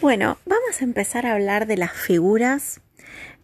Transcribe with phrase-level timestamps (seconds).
[0.00, 2.80] Bueno, vamos a empezar a hablar de las figuras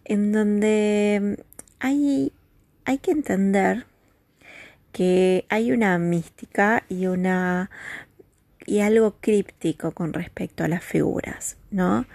[0.05, 1.37] en donde
[1.79, 2.33] hay,
[2.83, 3.85] hay que entender
[4.91, 7.69] que hay una mística y una
[8.65, 12.07] y algo críptico con respecto a las figuras, ¿no?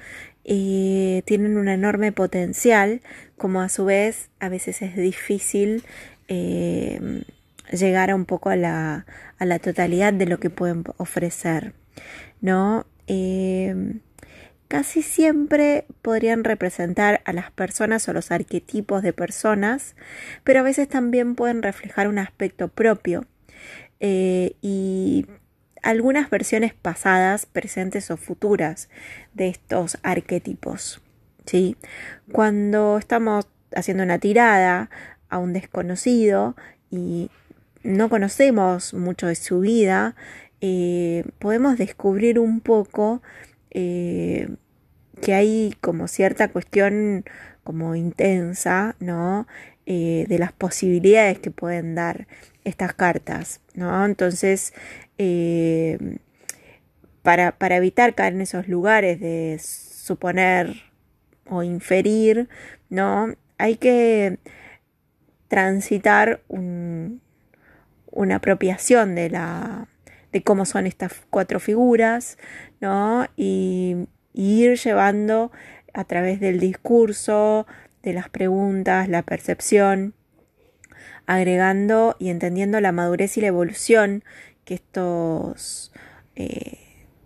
[0.42, 3.00] Y tienen un enorme potencial,
[3.36, 5.84] como a su vez a veces es difícil
[6.26, 7.22] eh,
[7.70, 9.06] llegar a un poco a la,
[9.38, 11.74] a la totalidad de lo que pueden ofrecer,
[12.40, 12.86] ¿no?
[13.06, 14.00] Eh,
[14.72, 19.94] casi siempre podrían representar a las personas o los arquetipos de personas,
[20.44, 23.26] pero a veces también pueden reflejar un aspecto propio
[24.00, 25.26] eh, y
[25.82, 28.88] algunas versiones pasadas, presentes o futuras
[29.34, 31.02] de estos arquetipos.
[31.44, 31.76] ¿sí?
[32.32, 34.88] Cuando estamos haciendo una tirada
[35.28, 36.56] a un desconocido
[36.90, 37.30] y
[37.82, 40.16] no conocemos mucho de su vida,
[40.62, 43.20] eh, podemos descubrir un poco
[43.70, 44.48] eh,
[45.22, 47.24] que hay como cierta cuestión
[47.64, 49.46] como intensa, ¿no?
[49.86, 52.26] Eh, de las posibilidades que pueden dar
[52.64, 54.04] estas cartas, ¿no?
[54.04, 54.74] Entonces,
[55.18, 56.18] eh,
[57.22, 60.82] para, para evitar caer en esos lugares de suponer
[61.48, 62.48] o inferir,
[62.90, 63.34] ¿no?
[63.58, 64.38] Hay que
[65.46, 67.20] transitar un,
[68.10, 69.88] una apropiación de la
[70.32, 72.38] de cómo son estas cuatro figuras,
[72.80, 73.26] ¿no?
[73.36, 75.52] Y, ir llevando
[75.92, 77.66] a través del discurso,
[78.02, 80.14] de las preguntas, la percepción,
[81.26, 84.24] agregando y entendiendo la madurez y la evolución
[84.64, 85.92] que estos
[86.36, 86.78] eh,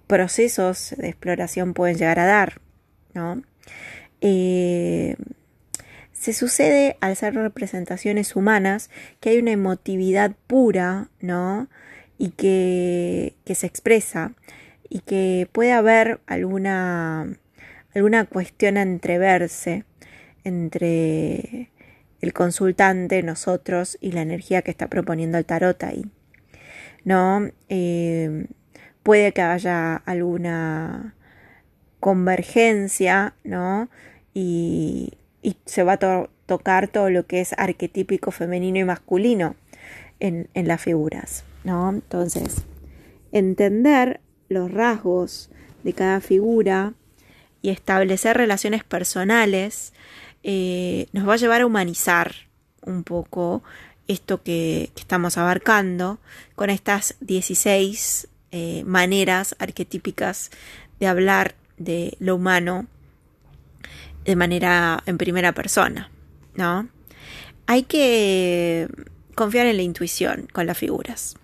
[0.06, 2.60] procesos de exploración pueden llegar a dar,
[3.14, 3.42] ¿no?
[4.20, 5.16] Eh,
[6.12, 11.68] se sucede al ser representaciones humanas que hay una emotividad pura, ¿no?
[12.18, 14.32] Y que se expresa
[14.88, 17.36] y que puede haber alguna,
[17.94, 19.84] alguna cuestión a entreverse
[20.44, 21.70] entre
[22.20, 26.06] el consultante, nosotros y la energía que está proponiendo el tarot ahí.
[27.04, 27.50] ¿No?
[27.68, 28.46] Eh,
[29.02, 31.14] puede que haya alguna
[32.00, 33.88] convergencia, ¿no?
[34.34, 39.54] Y, y se va a tocar todo lo que es arquetípico femenino y masculino
[40.18, 41.88] en, en las figuras, ¿no?
[41.90, 42.64] Entonces,
[43.30, 45.50] entender los rasgos
[45.82, 46.94] de cada figura
[47.62, 49.92] y establecer relaciones personales
[50.42, 52.34] eh, nos va a llevar a humanizar
[52.82, 53.62] un poco
[54.06, 56.20] esto que, estamos abarcando
[56.54, 60.50] con estas 16 eh, maneras arquetípicas
[61.00, 62.86] de hablar de lo humano
[64.24, 66.10] de manera en primera persona,
[66.54, 66.88] ¿no?
[67.66, 68.88] Hay que
[69.34, 71.36] confiar en la intuición con las figuras.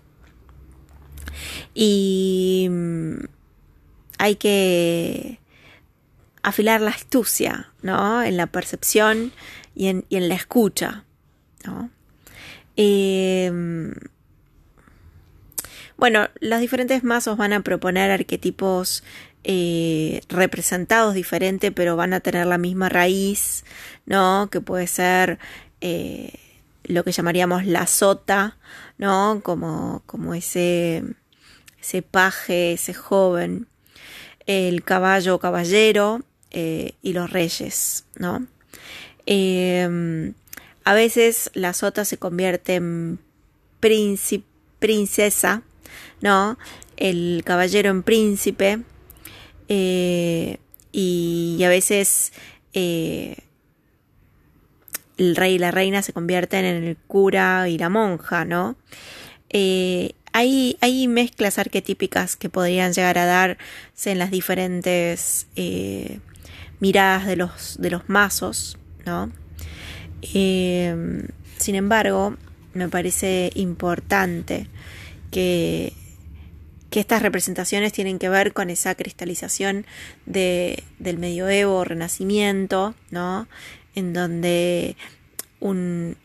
[1.73, 3.25] Y mm,
[4.17, 5.39] hay que
[6.41, 8.21] afilar la astucia, ¿no?
[8.23, 9.31] En la percepción
[9.75, 11.05] y en, la escucha,
[11.65, 11.89] ¿no?
[12.75, 13.93] Em,
[15.97, 19.03] bueno, los diferentes mazos van a proponer arquetipos
[19.43, 23.63] eh, representados diferentes, pero van a tener la misma raíz,
[24.05, 24.49] ¿no?
[24.51, 25.39] Que puede ser
[25.81, 26.33] eh,
[26.83, 28.57] lo que llamaríamos la sota,
[28.97, 29.41] ¿no?
[29.43, 31.03] Como, como ese
[32.11, 33.67] paje, ese joven,
[34.45, 38.45] el caballo o caballero eh, y los reyes, ¿no?
[39.25, 40.33] Em,
[40.83, 43.19] a veces la sota se convierte en
[44.79, 45.63] princesa,
[46.21, 46.57] ¿no?
[46.97, 48.81] El caballero en príncipe
[49.67, 50.57] eh,
[50.91, 52.33] y, a veces
[52.73, 53.37] eh,
[55.17, 58.75] el rey y la reina se convierten en el cura y la monja, ¿no?
[60.33, 66.19] hay, mezclas arquetípicas que podrían llegar a darse en las diferentes eh,
[66.79, 69.31] miradas de los, de los mazos, ¿no?
[70.33, 72.35] Em, sin embargo,
[72.73, 74.67] me parece importante
[75.29, 75.93] que,
[76.89, 79.85] que estas representaciones tienen que ver con esa cristalización
[80.25, 83.47] de, del medioevo, renacimiento, ¿no?
[83.95, 84.95] En donde
[85.59, 86.17] un,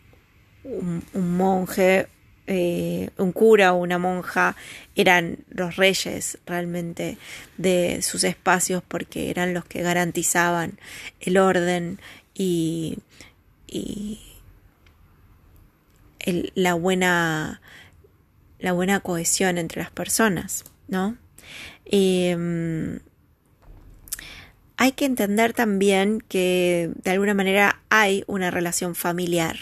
[0.64, 2.08] un monje
[2.50, 4.56] eh, un cura o una monja
[4.96, 7.18] eran los reyes realmente
[7.58, 10.80] de sus espacios porque eran los que garantizaban
[11.20, 12.00] el orden
[12.32, 12.98] y,
[16.54, 17.60] la buena
[18.60, 21.18] la buena cohesión entre las personas, ¿no?
[21.84, 23.00] Em,
[24.78, 29.56] hay que entender también que de alguna manera hay una relación familiar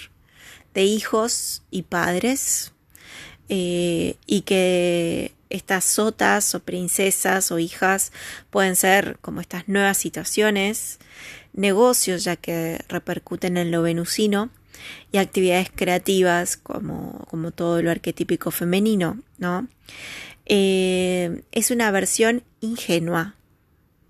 [0.75, 2.75] de hijos y padres
[3.49, 8.13] eh, y que estas sotas o princesas o hijas
[8.51, 10.99] pueden ser como estas nuevas situaciones,
[11.55, 14.51] negocios ya que repercuten en lo venusino
[15.13, 19.67] y actividades creativas como, como todo lo arquetípico femenino, ¿no?
[20.45, 23.35] Eh, es una versión ingenua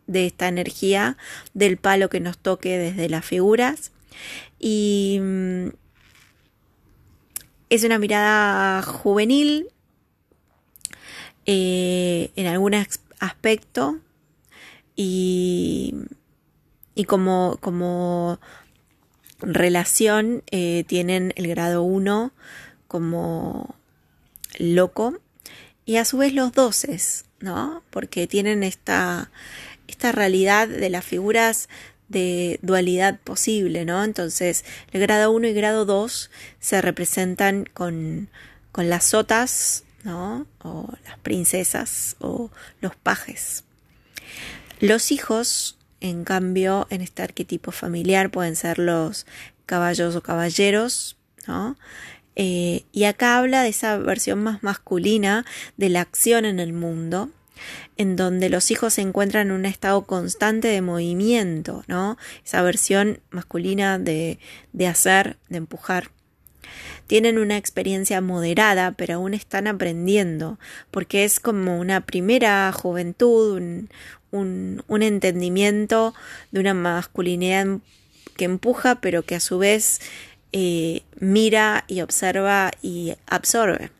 [0.07, 1.17] de esta energía
[1.55, 3.93] del palo que nos toque desde las figuras.
[4.59, 5.69] Y mm,
[7.71, 9.69] es una mirada juvenil
[11.47, 12.75] eh, en algún
[13.21, 13.99] aspecto.
[14.95, 15.95] Y,
[16.95, 18.41] y como, como
[19.41, 22.33] relación eh, tienen el grado 1
[22.89, 23.75] como
[24.59, 25.19] loco.
[25.85, 27.83] Y a su vez los doces, ¿no?
[27.91, 29.31] Porque tienen esta,
[29.89, 31.69] esta realidad de las figuras
[32.09, 34.05] de dualidad posible, ¿no?
[34.05, 36.31] Entonces, el grado 1 y grado 2
[36.61, 38.29] se representan con,
[38.73, 40.47] con las sotas, ¿no?
[40.63, 42.51] O las princesas o
[42.81, 43.65] los pajes.
[44.79, 49.27] Los hijos, en cambio, en este arquetipo familiar pueden ser los
[49.65, 51.17] caballos o caballeros,
[51.47, 51.77] ¿no?
[52.37, 55.47] Eh, y acá habla de esa versión más masculina
[55.79, 57.31] de la acción en el mundo,
[57.97, 62.17] en donde los hijos se encuentran en un estado constante de movimiento, ¿no?
[62.45, 64.39] Esa versión masculina de,
[64.73, 66.11] de hacer, de empujar.
[67.07, 70.59] Tienen una experiencia moderada, pero aún están aprendiendo,
[70.91, 73.63] porque es como una primera juventud,
[74.33, 76.15] un, entendimiento
[76.51, 77.79] de una masculinidad
[78.37, 80.01] que empuja, pero que a su vez
[80.53, 83.91] eh, mira y observa y absorbe.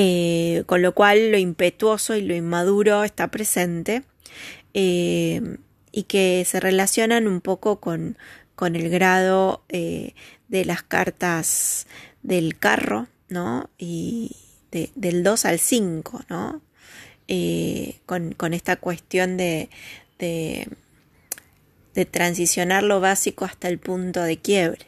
[0.00, 4.04] Eh, con lo cual lo impetuoso y lo inmaduro está presente
[4.72, 5.56] eh,
[5.90, 8.16] y que se relacionan un poco con,
[8.54, 11.88] con el grado de las cartas
[12.22, 13.70] del carro, ¿no?
[13.76, 14.36] Y
[14.70, 16.62] del 2 al 5, ¿no?
[18.06, 19.68] Con, con, esta cuestión de,
[20.20, 20.68] de,
[21.94, 24.86] de transicionar lo básico hasta el punto de quiebre.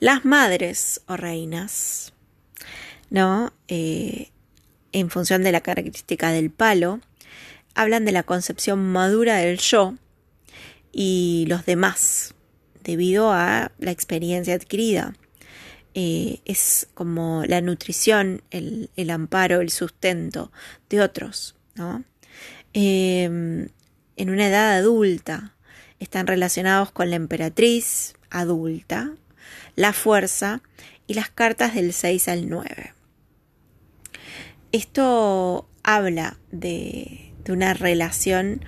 [0.00, 2.12] Las madres o reinas
[3.10, 3.52] ¿no?
[3.68, 4.30] Eh,
[4.92, 7.00] en función de la característica del palo,
[7.74, 9.94] hablan de la concepción madura del yo
[10.92, 12.34] y los demás,
[12.82, 15.14] debido a la experiencia adquirida.
[15.94, 20.52] Eh, es como la nutrición, el, amparo, el sustento
[20.90, 22.04] de otros, ¿no?
[22.72, 23.68] Em,
[24.16, 25.54] en una edad adulta
[26.00, 29.12] están relacionados con la emperatriz adulta,
[29.74, 30.62] la fuerza
[31.06, 32.95] y las cartas del 6 al 9.
[34.76, 38.62] Esto habla de, una relación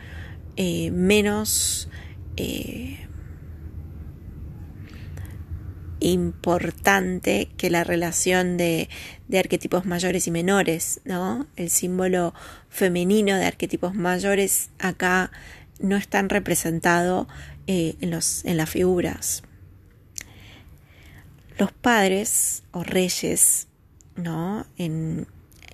[0.56, 1.90] eh, menos
[2.38, 3.06] eh,
[6.00, 8.88] importante que la relación de,
[9.38, 11.46] arquetipos mayores y menores, ¿no?
[11.56, 12.32] El símbolo
[12.70, 15.31] femenino de arquetipos mayores acá
[15.78, 17.28] no están representado
[17.66, 19.43] eh, en, los, en las figuras.
[21.58, 23.69] Los padres o reyes,
[24.16, 24.64] ¿no?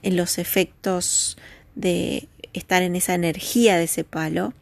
[0.04, 1.36] En los efectos
[1.74, 4.52] de estar en esa energía de ese palo,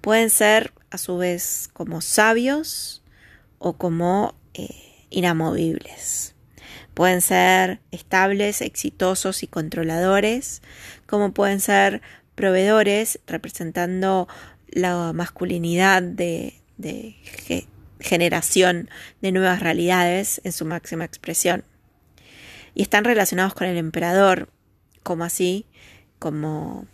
[0.00, 3.02] pueden ser a su vez como sabios
[3.58, 4.68] o como eh,
[5.10, 6.34] inamovibles.
[6.94, 10.62] Pueden ser estables, exitosos y controladores,
[11.06, 12.00] como pueden ser
[12.36, 14.28] proveedores representando
[14.68, 17.16] la masculinidad de, de
[17.98, 18.88] generación
[19.22, 21.64] de nuevas realidades en su máxima expresión.
[22.76, 24.48] Y están relacionados con el emperador,
[25.04, 25.66] como así,
[26.18, 26.86] como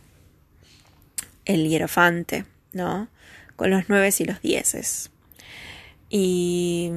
[1.47, 3.09] el hierofante, ¿no?
[3.57, 5.11] Con los nueve y los dieces.
[6.11, 6.91] Y,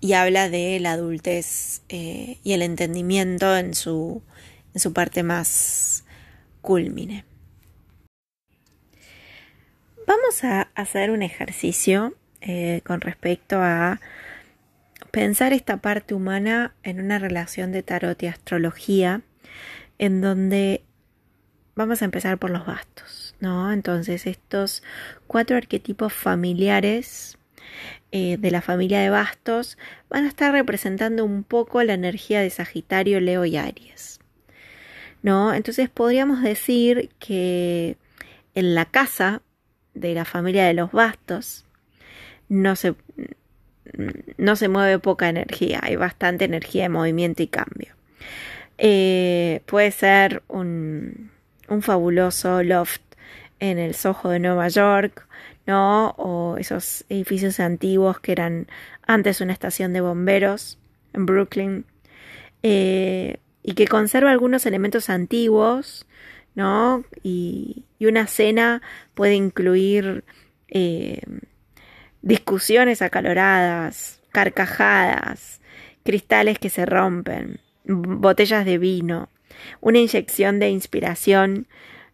[0.00, 4.22] y habla de la adultez eh, y el entendimiento en su,
[4.72, 6.04] en su parte más
[6.62, 7.24] culmine.
[10.06, 14.00] Vamos a hacer un ejercicio eh, con respecto a
[15.10, 19.22] pensar esta parte humana en una relación de tarot y astrología,
[19.98, 20.82] en donde
[21.74, 23.72] vamos a empezar por los bastos, ¿no?
[23.72, 24.82] Entonces, estos
[25.26, 27.38] cuatro arquetipos familiares
[28.12, 32.50] eh, de la familia de bastos van a estar representando un poco la energía de
[32.50, 34.20] Sagitario, Leo y Aries,
[35.22, 35.54] ¿no?
[35.54, 37.96] Entonces, podríamos decir que
[38.54, 39.42] en la casa
[39.94, 41.64] de la familia de los bastos
[42.48, 42.94] no se
[44.36, 47.94] no se mueve poca energía, hay bastante energía de movimiento y cambio.
[48.78, 51.30] Eh, puede ser un,
[51.68, 53.02] un, fabuloso loft
[53.58, 55.26] en el Soho de Nueva York,
[55.66, 56.10] ¿no?
[56.16, 58.68] O esos edificios antiguos que eran
[59.06, 60.78] antes una estación de bomberos
[61.12, 61.84] en Brooklyn.
[62.62, 66.06] eh, y que conserva algunos elementos antiguos,
[66.54, 67.04] ¿no?
[67.22, 68.80] Y, una cena
[69.14, 70.24] puede incluir
[70.68, 71.20] eh,
[72.22, 75.60] discusiones acaloradas, carcajadas,
[76.04, 79.28] cristales que se rompen, botellas de vino,
[79.80, 81.66] una inyección de inspiración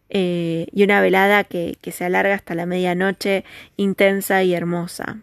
[0.09, 3.43] eh, y una velada que, que se alarga hasta la medianoche
[3.75, 5.19] intensa y hermosa.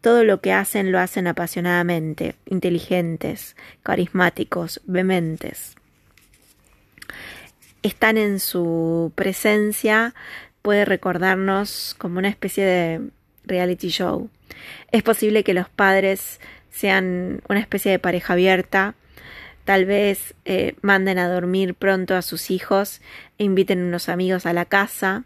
[0.00, 5.76] Todo lo que hacen lo hacen apasionadamente, inteligentes, carismáticos, vehementes.
[7.82, 10.14] Están en su presencia,
[10.60, 13.00] puede recordarnos como una especie de
[13.46, 14.28] reality show.
[14.92, 18.94] Es posible que los padres sean una especie de pareja abierta,
[19.64, 23.00] tal vez eh, manden a dormir pronto a sus hijos
[23.38, 25.24] e inviten unos amigos a la casa,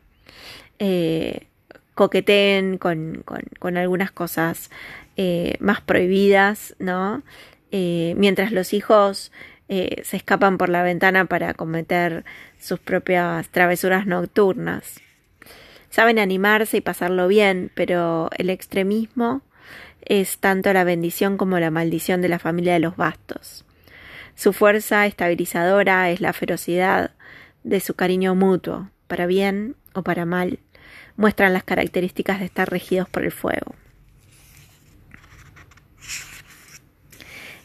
[0.78, 1.46] eh,
[1.94, 3.24] coqueteen con,
[3.58, 4.70] con, algunas cosas
[5.16, 7.22] eh, más prohibidas, ¿no?
[7.70, 9.30] mientras los hijos
[9.68, 12.24] se escapan por la ventana para cometer
[12.58, 15.02] sus propias travesuras nocturnas.
[15.90, 19.42] Saben animarse y pasarlo bien, pero el extremismo
[20.02, 23.64] es tanto la bendición como la maldición de la familia de los bastos.
[24.34, 27.10] Su fuerza estabilizadora es la ferocidad
[27.64, 30.60] de su cariño mutuo, para bien o para mal,
[31.16, 33.74] muestran las características de estar regidos por el fuego.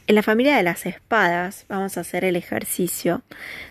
[0.08, 3.22] En la familia de las espadas vamos a hacer el ejercicio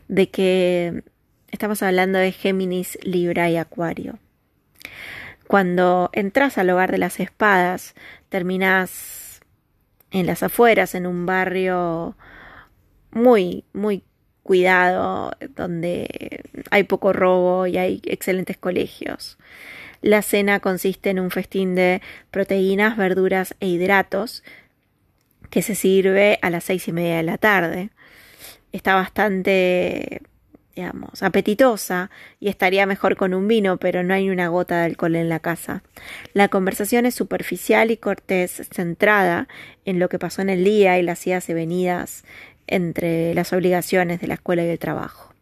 [0.09, 1.02] de que
[1.50, 4.18] estamos hablando de Géminis, Libra y Acuario.
[5.52, 7.94] Cuando entras al hogar de las espadas,
[8.30, 9.42] terminas
[10.11, 12.16] en las afueras, en un barrio
[13.11, 14.02] muy, muy
[14.44, 16.40] cuidado, donde
[16.71, 19.37] hay poco robo y hay excelentes colegios.
[20.00, 24.42] La cena consiste en un festín de proteínas, verduras e hidratos
[25.50, 27.90] que se sirve a las seis y media de la tarde.
[28.73, 30.23] Está bastante
[30.74, 32.10] digamos, apetitosa
[32.40, 35.40] y estaría mejor con un vino, pero no hay una gota de alcohol en la
[35.40, 35.82] casa.
[36.34, 39.48] La conversación es superficial y cortés, centrada
[39.84, 42.24] en lo que pasó en el día y las idas y venidas
[42.66, 45.32] entre las obligaciones de la escuela y del trabajo.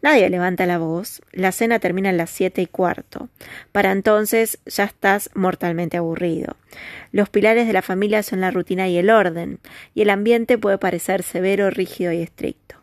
[0.00, 1.22] Nadie levanta la voz.
[1.32, 3.28] La cena termina a las siete y cuarto.
[3.70, 6.56] Para entonces ya estás mortalmente aburrido.
[7.12, 9.60] Los pilares de la familia son la rutina y el orden,
[9.94, 12.81] y el ambiente puede parecer severo, rígido y estricto.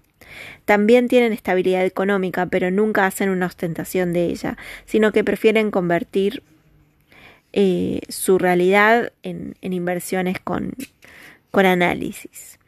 [0.65, 6.43] También tienen estabilidad económica, pero nunca hacen una ostentación de ella, sino que prefieren convertir
[7.51, 10.73] eh, su realidad en, inversiones con,
[11.51, 12.59] con análisis.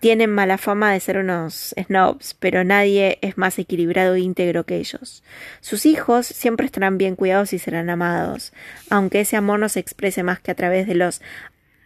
[0.00, 4.78] Tienen mala fama de ser unos snobs, pero nadie es más equilibrado e íntegro que
[4.78, 5.22] ellos.
[5.60, 8.54] Sus hijos siempre estarán bien cuidados y serán amados,
[8.88, 11.20] aunque ese amor no se exprese más que a través de los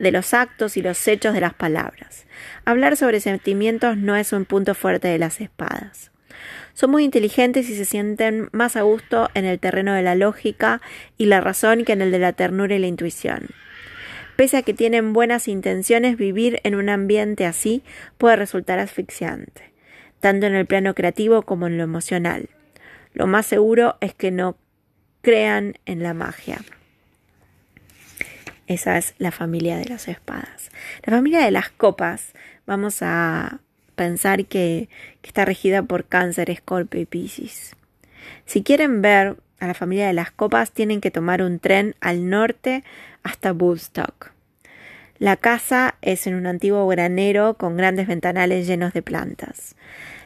[0.05, 2.27] de los actos y los hechos de las palabras.
[2.65, 6.13] Hablar sobre sentimientos no es un punto fuerte de las espadas.
[6.75, 10.81] Son muy inteligentes y se sienten más a gusto en el terreno de la lógica
[11.17, 13.49] y la razón que en el de la ternura y la intuición.
[14.37, 17.83] Pese a que tienen buenas intenciones, vivir en un ambiente así
[18.19, 19.73] puede resultar asfixiante,
[20.21, 22.49] tanto en el plano creativo como en lo emocional.
[23.13, 24.57] Lo más seguro es que no
[25.23, 26.59] crean en la magia.
[28.67, 30.71] Esa es la familia de las espadas.
[31.05, 32.33] La familia de las copas,
[32.67, 33.61] vamos a
[33.95, 34.89] pensar que,
[35.23, 37.77] está regida por cáncer, escorpio y piscis.
[38.47, 42.29] Si quieren ver a la familia de las copas, tienen que tomar un tren al
[42.29, 42.85] norte
[43.23, 44.33] hasta Woodstock.
[45.19, 49.77] La casa es en un antiguo granero con grandes ventanales llenos de plantas.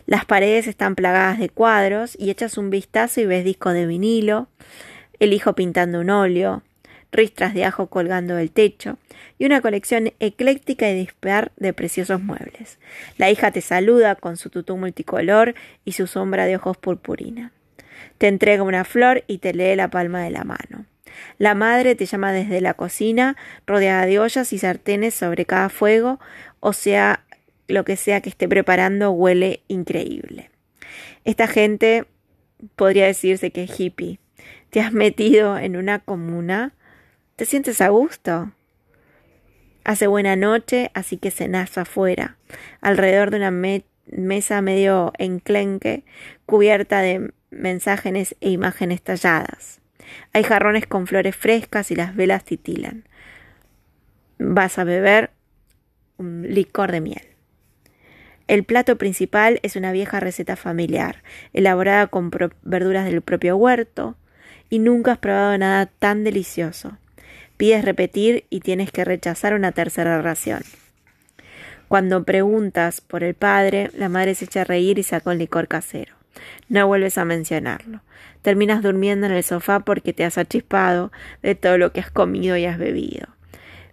[0.06, 4.48] Las paredes están plagadas de cuadros y echas un vistazo y ves discos de vinilo,
[5.20, 6.62] el hijo pintando un óleo,
[7.12, 8.98] ristras de ajo colgando del techo
[9.38, 12.78] y una colección ecléctica y dispar de preciosos muebles.
[13.16, 17.52] La hija te saluda con su tutú multicolor y su sombra de ojos purpurina.
[18.18, 20.86] Te entrega una flor y te lee la palma de la mano.
[21.38, 23.36] La madre te llama desde la cocina,
[23.66, 26.20] rodeada de ollas y sartenes sobre cada fuego,
[26.60, 27.24] o sea,
[27.66, 30.50] lo que sea que esté preparando huele increíble.
[31.24, 32.06] Esta gente
[32.76, 34.18] podría decirse que es hippie.
[34.70, 36.74] Te has metido en una comuna
[37.38, 38.50] ¿Te sientes a gusto?
[39.84, 42.36] Hace buena noche, así que cenás afuera,
[42.80, 46.02] alrededor de una mesa medio enclenque,
[46.46, 49.80] cubierta de mensajes e imágenes talladas.
[50.32, 53.04] Hay jarrones con flores frescas y las velas titilan.
[54.40, 55.30] Vas a beber
[56.16, 57.22] un licor de miel.
[58.48, 64.16] El plato principal es una vieja receta familiar, elaborada con verduras del propio huerto,
[64.70, 66.98] y nunca has probado nada tan delicioso.
[67.58, 70.62] Pides repetir y tienes que rechazar una tercera ración.
[71.88, 75.66] Cuando preguntas por el padre, la madre se echa a reír y saca un licor
[75.66, 76.14] casero.
[76.68, 78.00] No vuelves a mencionarlo.
[78.42, 81.10] Terminas durmiendo en el sofá porque te has achispado
[81.42, 83.26] de todo lo que has comido y has bebido.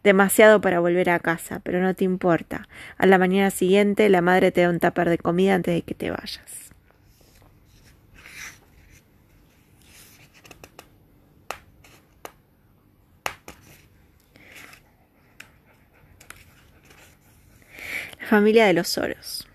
[0.04, 2.68] Demasiado para volver a casa, pero no te importa.
[3.00, 5.96] A la mañana siguiente la madre te da un tupper de comida antes de que
[5.96, 6.66] te vayas.
[18.15, 19.48] La familia de los Soros.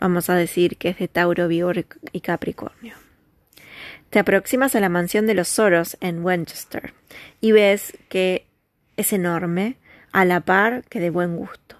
[0.00, 2.94] Vamos a decir que es de Tauro, Vigor y Capricornio.
[4.10, 6.92] Te aproximas a la mansión de los Soros en Winchester
[7.40, 8.46] y ves que
[8.96, 9.76] es enorme,
[10.12, 11.76] a la par que de buen gusto.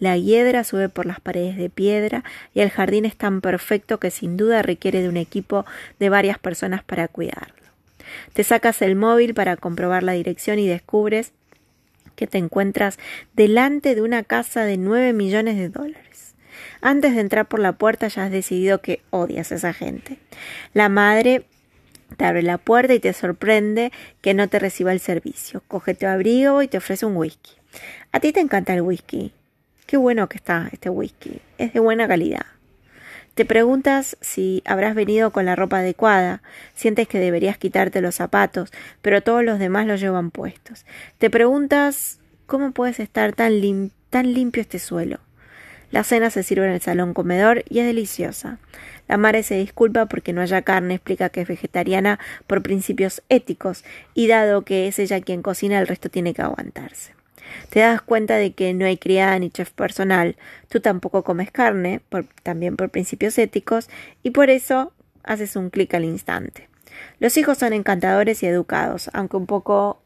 [0.00, 2.24] La hiedra sube por las paredes de piedra
[2.54, 5.64] y el jardín es tan perfecto que sin duda requiere de un equipo
[5.98, 7.54] de varias personas para cuidarlo.
[8.32, 11.32] Te sacas el móvil para comprobar la dirección y descubres
[12.18, 12.98] que te encuentras
[13.34, 16.34] delante de una casa de nueve millones de dólares.
[16.80, 20.18] Antes de entrar por la puerta ya has decidido que odias a esa gente.
[20.74, 21.44] La madre
[22.16, 25.62] te abre la puerta y te sorprende que no te reciba el servicio.
[25.68, 27.52] Coge tu abrigo y te ofrece un whisky.
[28.10, 29.32] A ti te encanta el whisky.
[29.86, 31.40] Qué bueno que está este whisky.
[31.56, 32.46] Es de buena calidad.
[33.38, 36.42] Te preguntas si habrás venido con la ropa adecuada,
[36.74, 40.84] sientes que deberías quitarte los zapatos, pero todos los demás los llevan puestos.
[41.18, 45.20] Te preguntas cómo puedes estar tan, tan limpio este suelo.
[45.92, 48.58] La cena se sirve en el salón comedor y es deliciosa.
[49.06, 52.18] La madre se disculpa porque no haya carne, explica que es vegetariana
[52.48, 57.17] por principios éticos y dado que es ella quien cocina, el resto tiene que aguantarse.
[57.70, 60.36] Te das cuenta de que no hay criada ni chef personal,
[60.68, 62.00] tú tampoco comes carne,
[62.42, 63.88] también por principios éticos,
[64.22, 66.68] y por eso haces un clic al instante.
[67.18, 70.02] Los hijos son encantadores y educados, aunque un poco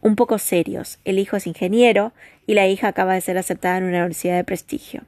[0.00, 0.98] un poco serios.
[1.04, 2.12] El hijo es ingeniero
[2.46, 5.04] y la hija acaba de ser aceptada en una universidad de prestigio.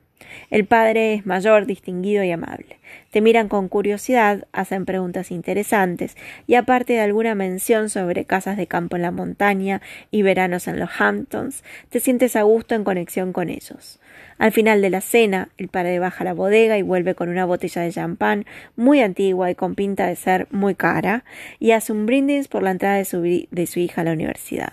[0.50, 2.78] El padre es mayor, distinguido y amable.
[3.10, 6.16] Te miran con curiosidad, hacen preguntas interesantes
[6.46, 10.78] y aparte de alguna mención sobre casas de campo en la montaña y veranos en
[10.78, 14.00] los Hamptons, te sientes a gusto en conexión con ellos.
[14.38, 17.44] Al final de la cena, el padre baja a la bodega y vuelve con una
[17.44, 18.46] botella de champán
[18.76, 21.24] muy antigua y con pinta de ser muy cara
[21.60, 24.72] y hace un brindis por la entrada de su, de su hija a la universidad.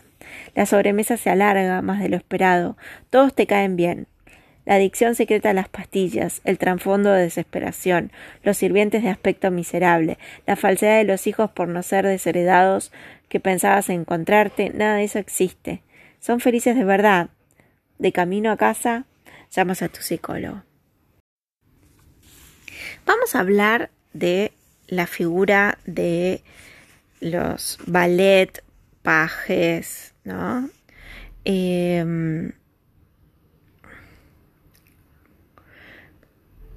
[0.55, 2.77] La sobremesa se alarga más de lo esperado.
[3.09, 4.07] Todos te caen bien
[4.65, 8.11] la adicción secreta a las pastillas, el trasfondo de desesperación,
[8.43, 12.91] los sirvientes de aspecto miserable, la falsedad de los hijos por no ser desheredados
[13.29, 15.81] que pensabas encontrarte, nada de eso existe.
[16.19, 17.29] Son felices de verdad.
[17.97, 19.05] De camino a casa,
[19.51, 20.63] llamas a tu psicólogo.
[23.05, 24.51] Vamos a hablar de
[24.87, 26.43] la figura de
[27.19, 28.63] los ballet,
[29.01, 30.69] pajes, ¿no?
[31.45, 32.51] Eh,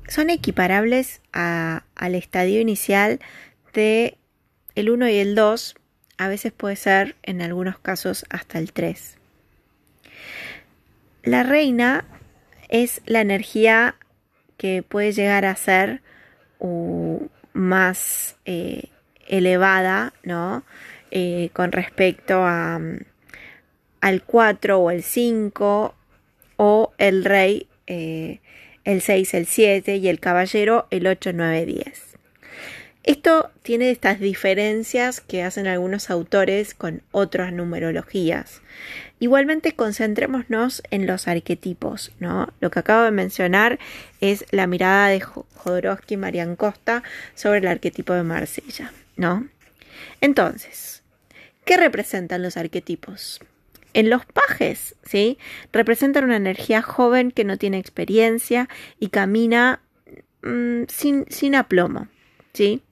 [0.08, 3.20] son equiparables al estadio inicial
[3.72, 4.18] de
[4.74, 5.76] el 1 y el 2,
[6.18, 9.18] a veces puede ser en algunos casos hasta el 3.
[11.22, 12.04] La reina
[12.68, 13.96] es la energía
[14.56, 16.02] que puede llegar a ser
[17.52, 18.88] más eh,
[19.26, 20.64] elevada, ¿no?
[21.10, 22.80] Eh, con respecto a,
[24.00, 25.94] al 4 o el 5
[26.56, 28.40] o el rey eh,
[28.84, 32.14] el 6, el 7 y el caballero el 8, 9, 10.
[33.04, 38.62] Esto tiene estas diferencias que hacen algunos autores con otras numerologías.
[39.20, 42.48] Igualmente concentrémonos en los arquetipos, ¿no?
[42.60, 43.78] Lo que acabo de mencionar
[44.22, 47.02] es la mirada de Jodorowsky y Marian Costa
[47.34, 49.48] sobre el arquetipo de Marsella, ¿no?
[50.22, 51.02] Entonces,
[51.66, 53.40] ¿qué representan los arquetipos?
[53.94, 55.38] En los pajes, ¿sí?
[55.72, 58.68] Representan una energía joven que no tiene experiencia
[59.00, 59.80] y camina
[60.42, 62.08] mm, sin, sin, aplomo,
[62.52, 62.82] ¿sí?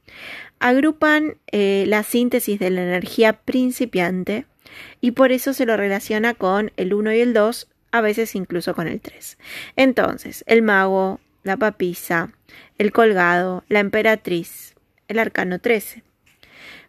[0.61, 4.47] Agrupan eh, la síntesis de la energía principiante
[5.01, 8.75] y por eso se lo relaciona con el 1 y el 2, a veces incluso
[8.75, 9.39] con el 3.
[9.77, 12.31] Entonces, el mago, la papisa,
[12.79, 14.75] el colgado, la emperatriz,
[15.09, 16.03] el arcano 13,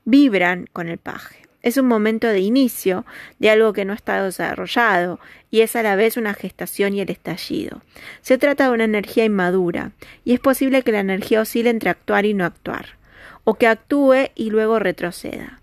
[0.06, 1.43] vibran con el paje.
[1.64, 3.06] Es un momento de inicio
[3.40, 7.10] de algo que no está desarrollado y es a la vez una gestación y el
[7.10, 7.82] estallido.
[8.22, 9.92] Se trata de una energía inmadura
[10.26, 12.98] y es posible que la energía oscile entre actuar y no actuar,
[13.46, 15.62] o que actúe y luego retroceda.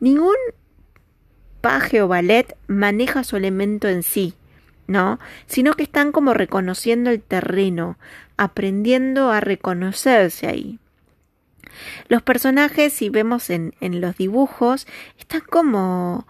[0.00, 0.36] Ningún
[1.62, 4.34] paje o ballet maneja su elemento en sí,
[4.86, 5.18] ¿no?
[5.46, 7.96] Sino que están como reconociendo el terreno,
[8.36, 10.78] aprendiendo a reconocerse ahí.
[12.08, 14.86] Los personajes, si vemos en, los dibujos,
[15.18, 16.26] están como,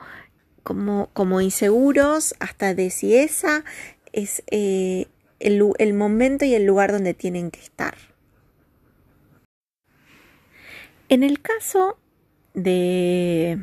[0.63, 3.65] como, como inseguros hasta de si esa
[4.13, 5.07] es eh,
[5.41, 7.97] el, momento y el lugar donde tienen que estar.
[11.09, 11.99] En el caso
[12.55, 13.59] de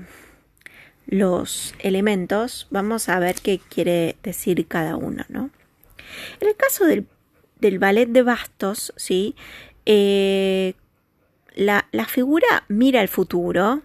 [1.07, 5.49] los elementos, vamos a ver qué quiere decir cada uno, ¿no?
[6.39, 7.07] En el caso del,
[7.79, 9.35] ballet de bastos, ¿sí?
[9.85, 10.73] Eh,
[11.59, 13.81] la, figura mira el futuro,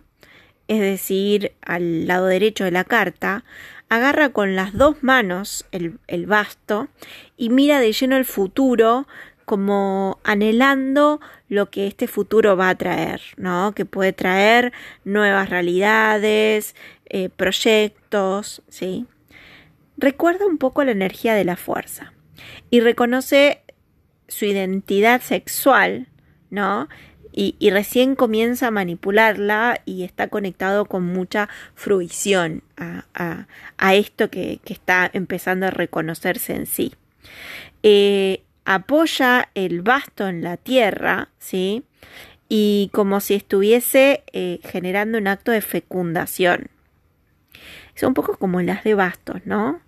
[0.68, 3.44] es decir, al lado derecho de la carta,
[3.88, 6.88] agarra con las dos manos el, el basto
[7.37, 9.06] y mira de lleno el futuro
[9.44, 13.72] como anhelando lo que este futuro va a traer, ¿no?
[13.74, 14.72] Que puede traer
[15.04, 16.74] nuevas realidades,
[17.10, 19.06] eh, proyectos, ¿sí?
[19.98, 22.12] Recuerda un poco la energía de la fuerza
[22.70, 23.62] y reconoce
[24.28, 26.08] su identidad sexual,
[26.50, 26.88] ¿no?
[27.36, 35.10] Y, recién comienza a manipularla y está conectado con mucha fruición a, esto que, está
[35.12, 36.94] empezando a reconocerse en sí.
[37.82, 41.82] Eh, apoya el basto en la tierra, ¿sí?
[42.48, 46.68] Y como si estuviese eh, generando un acto de fecundación.
[47.96, 49.80] Es un poco como las de bastos, ¿no?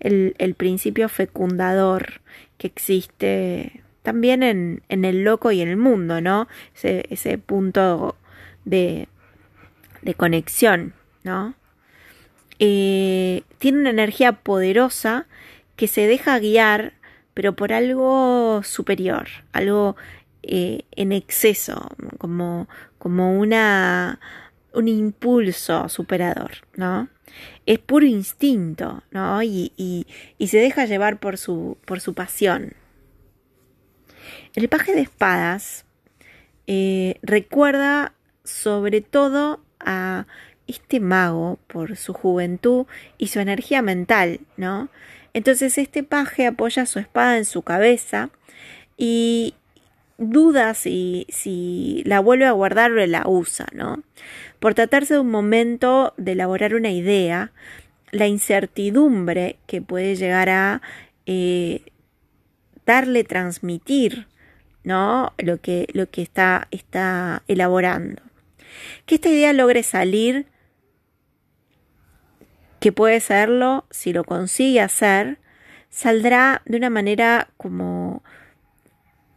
[0.00, 2.20] El, principio fecundador
[2.58, 6.46] que existe también en, el loco y en el mundo, ¿no?
[6.80, 8.16] Ese, punto
[8.64, 9.08] de,
[10.02, 11.54] de, conexión, ¿no?
[12.60, 15.26] Eh, tiene una energía poderosa
[15.74, 16.92] que se deja guiar
[17.34, 19.96] pero por algo superior, algo
[20.44, 24.20] eh, en exceso, como, como una,
[24.72, 27.08] un impulso superador, ¿no?
[27.66, 29.42] Es puro instinto, ¿no?
[29.42, 32.74] Y, y, se deja llevar por su, por su pasión.
[34.54, 35.84] El paje de espadas
[36.66, 40.26] eh, recuerda sobre todo a
[40.66, 42.86] este mago por su juventud
[43.18, 44.88] y su energía mental, ¿no?
[45.34, 48.30] Entonces este paje apoya su espada en su cabeza
[48.96, 49.54] y
[50.16, 54.02] duda si, si la vuelve a guardar o la usa, ¿no?
[54.60, 57.52] Por tratarse de un momento de elaborar una idea,
[58.10, 60.82] la incertidumbre que puede llegar a
[61.26, 61.82] eh,
[62.86, 64.26] darle transmitir,
[64.82, 65.32] ¿no?
[65.38, 68.22] Lo que, lo que está, está elaborando.
[69.06, 70.46] Que esta idea logre salir
[72.80, 75.38] que puede serlo, si lo consigue hacer,
[75.88, 78.22] saldrá de una manera como,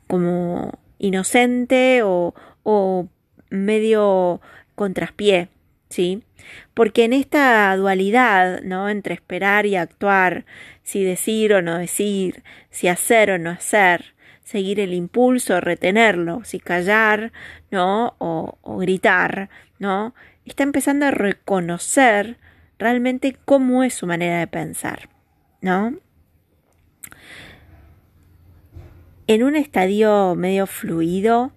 [0.07, 2.33] como inocente o,
[2.63, 3.07] o
[3.49, 4.41] medio
[4.75, 5.49] contraspié,
[5.89, 6.23] ¿sí?
[6.73, 8.89] Porque en esta dualidad, ¿no?
[8.89, 10.45] Entre esperar y actuar,
[10.84, 16.60] si decir o no decir, si hacer o no hacer, seguir el impulso, retenerlo, si
[16.60, 17.32] callar,
[17.71, 18.15] ¿no?
[18.19, 20.13] O, o gritar, ¿no?
[20.45, 22.38] Está empezando a reconocer
[22.80, 25.10] realmente cómo es su manera de pensar,
[25.62, 25.95] ¿no?
[29.28, 31.52] En un estadio medio fluido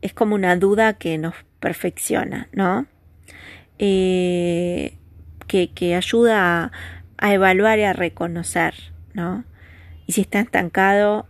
[0.00, 2.86] es como una duda que nos perfecciona, ¿no?
[3.84, 4.96] Eh,
[5.48, 6.70] que, ayuda
[7.18, 8.74] a, evaluar y a reconocer,
[9.12, 9.44] ¿no?
[10.06, 11.26] Y si está estancado,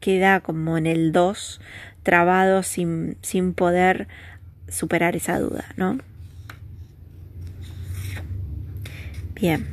[0.00, 1.60] queda como en el 2,
[2.02, 4.08] trabado sin, sin poder
[4.68, 5.98] superar esa duda, ¿no?
[9.34, 9.66] Bien,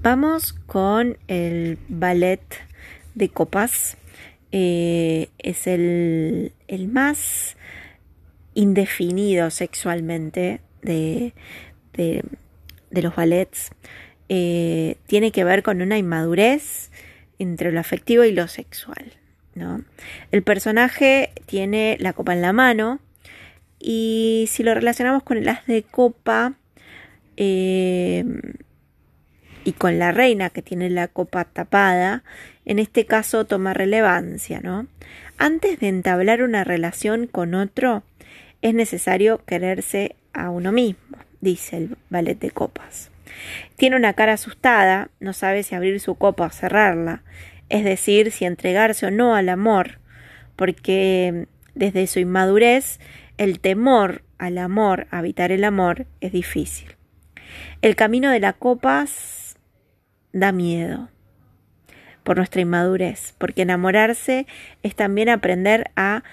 [0.00, 2.40] vamos con el ballet
[3.16, 3.96] de copas.
[4.52, 6.52] Eh, es el,
[6.92, 7.56] más
[8.54, 11.32] indefinido sexualmente de,
[11.92, 12.22] de,
[13.02, 13.70] los ballets.
[14.28, 16.90] Eh, tiene que ver con una inmadurez
[17.38, 19.12] entre lo afectivo y lo sexual.
[19.54, 19.84] ¿no?
[20.30, 23.00] El personaje tiene la copa en la mano
[23.78, 26.54] y si lo relacionamos con el as de copa,
[27.36, 28.24] eh,
[29.64, 32.22] y con la reina que tiene la copa tapada,
[32.64, 34.86] en este caso toma relevancia, ¿no?
[35.38, 38.04] Antes de entablar una relación con otro,
[38.62, 43.10] es necesario quererse a uno mismo, dice el ballet de copas.
[43.76, 47.22] Tiene una cara asustada, no sabe si abrir su copa o cerrarla,
[47.68, 49.98] es decir, si entregarse o no al amor,
[50.56, 53.00] porque desde su inmadurez
[53.38, 56.96] el temor al amor, habitar el amor, es difícil.
[57.82, 59.56] El camino de la copas
[60.32, 61.08] da miedo
[62.22, 64.46] por nuestra inmadurez, porque enamorarse
[64.82, 66.24] es también aprender a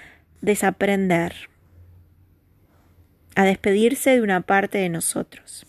[0.42, 1.50] desaprender,
[3.36, 5.66] a despedirse de una parte de nosotros.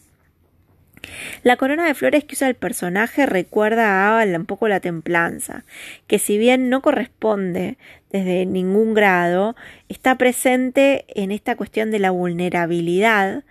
[1.42, 5.64] La corona de flores que usa el personaje recuerda a un poco la templanza,
[6.07, 7.77] que si bien no corresponde
[8.11, 9.57] desde ningún grado,
[9.88, 13.44] está presente en esta cuestión de la vulnerabilidad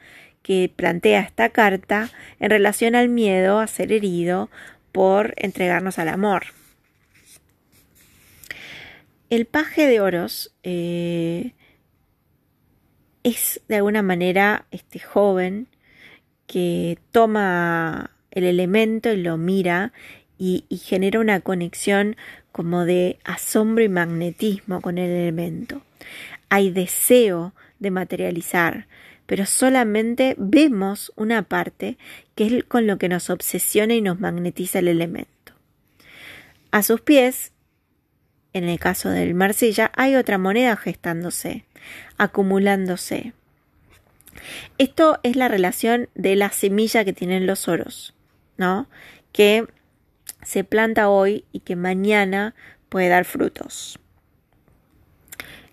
[0.43, 4.49] que plantea esta carta en relación al miedo a ser herido
[4.91, 6.45] por entregarnos al amor.
[9.29, 11.53] El paje de oros eh,
[13.23, 15.67] es de alguna manera este joven
[16.47, 19.93] que toma el elemento y lo mira
[20.37, 22.15] y, genera una conexión
[22.51, 25.83] como de asombro y magnetismo con el elemento.
[26.49, 28.87] Hay deseo de materializar,
[29.27, 31.97] pero solamente vemos una parte
[32.33, 35.53] que es con lo que nos obsesiona y nos magnetiza el elemento.
[36.71, 37.50] A sus pies,
[38.53, 41.65] en el caso del Marsella, hay otra moneda gestándose,
[42.17, 43.33] acumulándose.
[44.77, 48.13] Esto es la relación de la semilla que tienen los oros,
[48.57, 48.87] ¿no?
[49.31, 49.67] Que
[50.43, 52.55] se planta hoy y que mañana
[52.89, 53.99] puede dar frutos.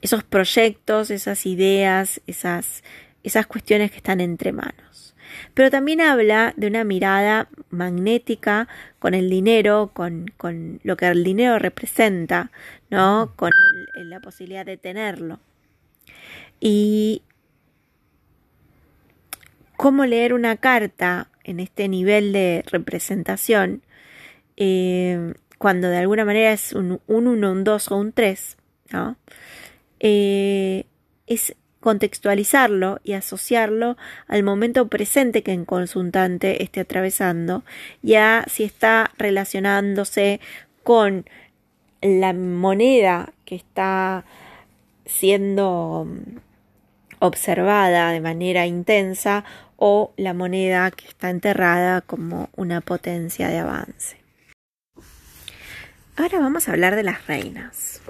[0.00, 2.84] Esos proyectos, esas ideas, esas,
[3.24, 4.88] esas cuestiones que están entre manos.
[5.55, 11.24] Pero también habla de una mirada magnética con el dinero, con, con lo que el
[11.24, 12.51] dinero representa,
[12.90, 13.33] ¿no?
[13.37, 13.51] Con
[13.96, 15.40] la posibilidad de tenerlo.
[16.61, 17.22] Y
[19.77, 23.83] cómo leer una carta en este nivel de representación
[24.57, 28.57] eh, cuando de alguna manera es un 1, un 2 o un 3,
[28.90, 29.16] ¿no?
[30.01, 30.85] Eh,
[31.27, 37.64] es contextualizarlo y asociarlo al momento presente que el consultante esté atravesando,
[38.02, 40.40] ya si está relacionándose
[40.82, 41.26] con
[42.00, 44.24] la moneda que está
[45.06, 46.06] siendo
[47.20, 49.44] observada de manera intensa
[49.76, 54.16] o la moneda que está enterrada como una potencia de avance.
[56.16, 58.00] Ahora vamos a hablar de las reinas.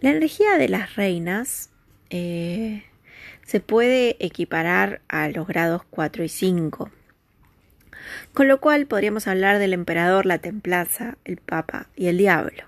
[0.00, 1.70] La energía de las reinas
[2.10, 2.84] eh,
[3.44, 6.90] se puede equiparar a los grados 4 y 5.
[8.32, 12.64] Con lo cual podríamos hablar del emperador, la templaza, el papa y el diablo.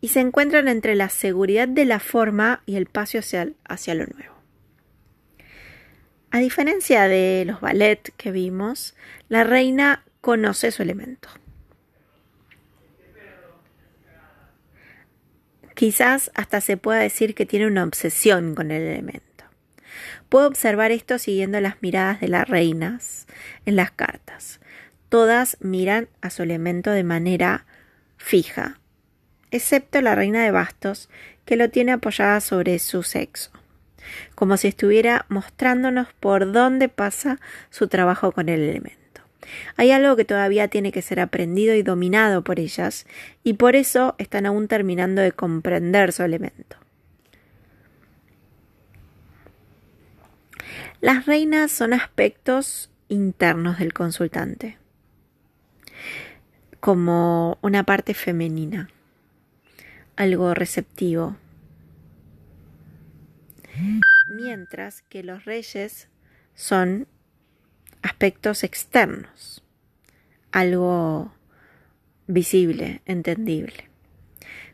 [0.00, 4.06] Y se encuentran entre la seguridad de la forma y el paso hacia, hacia lo
[4.06, 4.34] nuevo.
[6.30, 8.94] A diferencia de los ballet que vimos,
[9.28, 11.28] la reina conoce su elemento.
[15.74, 19.24] Quizás hasta se pueda decir que tiene una obsesión con el elemento.
[20.28, 23.26] Puedo observar esto siguiendo las miradas de las reinas
[23.66, 24.60] en las cartas.
[25.08, 27.66] Todas miran a su elemento de manera
[28.16, 28.80] fija,
[29.50, 31.08] excepto la reina de bastos,
[31.44, 33.50] que lo tiene apoyada sobre su sexo,
[34.34, 37.38] como si estuviera mostrándonos por dónde pasa
[37.70, 39.03] su trabajo con el elemento.
[39.76, 43.06] Hay algo que todavía tiene que ser aprendido y dominado por ellas,
[43.42, 46.76] y por eso están aún terminando de comprender su elemento.
[51.00, 54.78] Las reinas son aspectos internos del consultante,
[56.80, 58.88] como una parte femenina,
[60.16, 61.36] algo receptivo,
[64.28, 66.08] mientras que los reyes
[66.54, 67.06] son
[68.04, 69.64] aspectos externos,
[70.52, 71.32] algo
[72.26, 73.88] visible, entendible,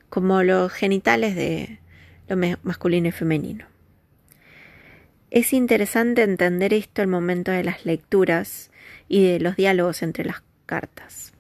[0.09, 1.79] como los genitales de
[2.29, 3.67] lo masculino y femenino.
[5.31, 8.73] Es interesante entender esto al momento de las lecturas
[9.07, 11.33] y de los diálogos entre las cartas.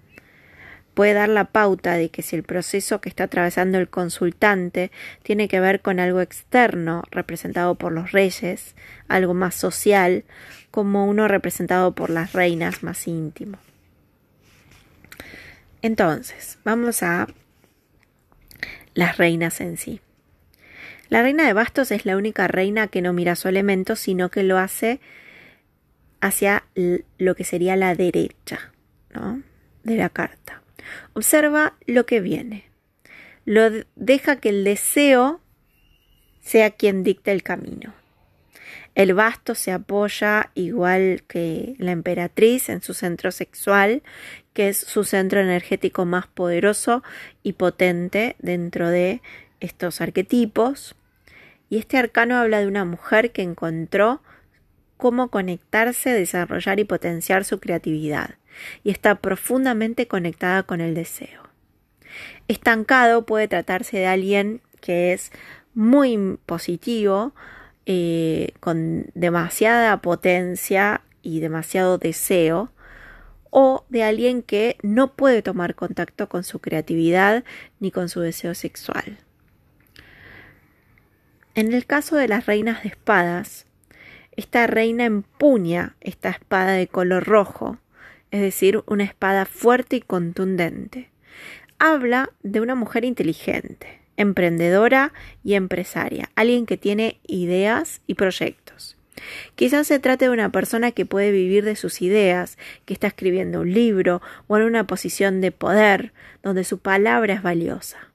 [0.94, 4.92] Puede dar la pauta de que si el proceso que está atravesando el consultante
[5.24, 8.76] tiene que ver con algo externo representado por los reyes,
[9.09, 10.24] algo más social,
[10.70, 13.59] como uno representado por las reinas más íntimo.
[15.83, 17.26] Entonces, vamos a
[18.94, 20.00] las reinas en sí.
[21.09, 24.42] La reina de bastos es la única reina que no mira su elemento, sino que
[24.42, 25.00] lo hace
[26.20, 26.64] hacia
[27.18, 28.72] lo que sería la derecha
[29.12, 29.42] ¿no?
[29.83, 30.62] de la carta.
[31.14, 32.64] Observa lo que viene.
[33.44, 35.40] Lo deja que el deseo
[36.40, 37.94] sea quien dicte el camino.
[39.00, 44.02] El basto se apoya igual que la emperatriz en su centro sexual,
[44.52, 47.02] que es su centro energético más poderoso
[47.42, 49.22] y potente dentro de
[49.60, 50.96] estos arquetipos.
[51.70, 54.20] Y este arcano habla de una mujer que encontró
[54.98, 58.34] cómo conectarse, desarrollar y potenciar su creatividad
[58.84, 61.48] y está profundamente conectada con el deseo.
[62.48, 65.32] Estancado puede tratarse de alguien que es
[65.72, 67.32] muy positivo,
[67.92, 72.70] eh, con demasiada potencia y demasiado deseo,
[73.50, 77.42] o de alguien que no puede tomar contacto con su creatividad
[77.81, 79.18] ni con su deseo sexual.
[81.57, 83.66] En el caso de las reinas de espadas,
[84.37, 87.79] esta reina empuña esta espada de color rojo
[88.31, 91.11] es decir, una espada fuerte y contundente.
[91.79, 98.96] Habla de una mujer inteligente, emprendedora y empresaria, alguien que tiene ideas y proyectos.
[99.54, 103.61] Quizás se trate de una persona que puede vivir de sus ideas, que está escribiendo
[103.61, 108.11] un libro o en una posición de poder, donde su palabra es valiosa.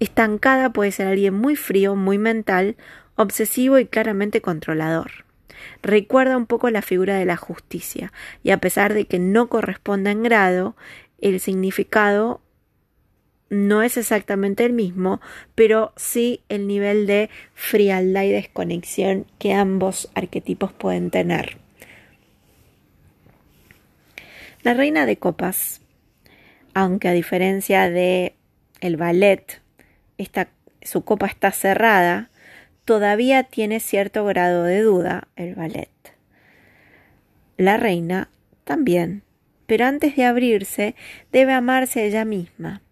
[0.00, 2.76] Estancada puede ser alguien muy frío, muy mental,
[3.16, 5.24] obsesivo y claramente controlador.
[5.82, 8.12] Recuerda un poco la figura de la justicia,
[8.42, 10.76] y a pesar de que no corresponda en grado,
[11.20, 12.40] el significado
[13.50, 15.20] no es exactamente el mismo,
[15.54, 21.58] pero sí el nivel de frialdad y desconexión que ambos arquetipos pueden tener.
[24.62, 25.80] La reina de copas,
[26.74, 28.34] aunque a diferencia de
[28.80, 29.62] el ballet,
[30.82, 32.30] su copa está cerrada,
[32.84, 35.90] todavía tiene cierto grado de duda el ballet.
[37.56, 38.30] La reina
[38.64, 39.22] también,
[39.66, 40.94] pero antes de abrirse
[41.32, 42.82] debe amarse ella misma.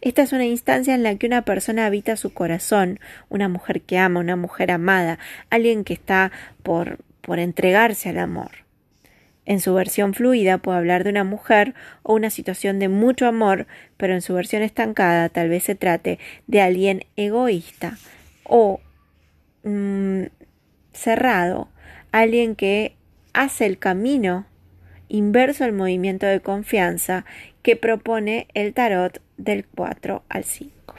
[0.00, 3.98] Esta es una instancia en la que una persona habita su corazón, una mujer que
[3.98, 5.18] ama, una mujer amada,
[5.50, 8.64] alguien que está por, por entregarse al amor.
[9.46, 13.66] En su versión fluida puede hablar de una mujer o una situación de mucho amor,
[13.96, 17.98] pero en su versión estancada tal vez se trate de alguien egoísta
[18.44, 18.80] o
[19.64, 20.24] mm,
[20.92, 21.68] cerrado,
[22.10, 22.96] alguien que
[23.34, 24.46] hace el camino
[25.08, 27.26] inverso al movimiento de confianza
[27.62, 30.94] que propone el tarot del 4 al 5.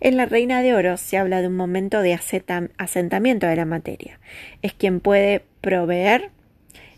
[0.00, 4.18] En la Reina de Oro se habla de un momento de asentamiento de la materia.
[4.60, 6.30] Es quien puede proveer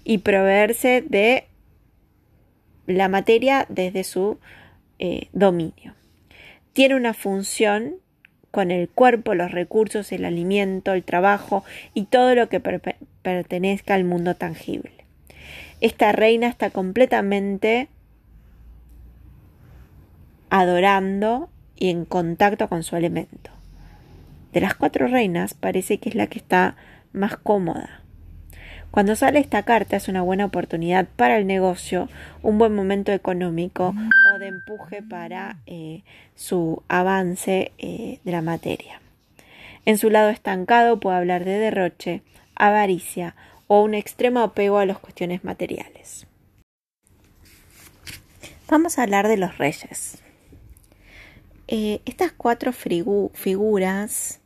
[0.05, 1.47] y proveerse de
[2.87, 4.39] la materia desde su
[4.99, 5.95] eh, dominio.
[6.73, 7.97] Tiene una función
[8.51, 14.05] con el cuerpo, los recursos, el alimento, el trabajo y todo lo que pertenezca al
[14.05, 14.93] mundo tangible.
[15.81, 17.89] Esta reina está completamente
[20.61, 23.51] adorando y en contacto con su elemento.
[24.53, 26.77] De las cuatro reinas parece que es la que está
[27.13, 28.03] más cómoda.
[28.93, 32.09] Cuando sale esta carta es una buena oportunidad para el negocio,
[32.43, 33.97] un buen momento económico
[34.33, 36.05] o de empuje para eh,
[36.37, 39.01] su avance eh, de la materia.
[39.87, 42.23] En su lado estancado puede hablar de derroche,
[42.55, 43.35] avaricia
[43.67, 46.29] o un extremo apego a las cuestiones materiales.
[48.69, 50.24] Vamos a hablar de los reyes.
[51.67, 54.41] Eh, estas cuatro figuras